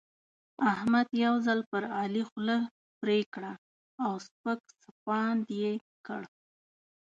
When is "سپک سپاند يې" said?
4.25-5.73